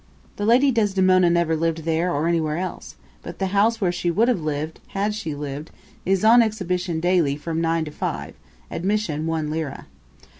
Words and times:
The 0.37 0.47
lady 0.47 0.71
Desdemona 0.71 1.29
never 1.29 1.55
lived 1.55 1.83
there 1.85 2.11
or 2.11 2.27
anywhere 2.27 2.57
else, 2.57 2.95
but 3.21 3.37
the 3.37 3.45
house 3.53 3.79
where 3.79 3.91
she 3.91 4.09
would 4.09 4.29
have 4.29 4.41
lived, 4.41 4.79
had 4.97 5.13
she 5.13 5.35
lived, 5.35 5.69
is 6.07 6.25
on 6.25 6.41
exhibition 6.41 6.99
daily 6.99 7.35
from 7.35 7.61
nine 7.61 7.85
to 7.85 7.91
five, 7.91 8.33
admission 8.71 9.27
one 9.27 9.51
lira. 9.51 9.85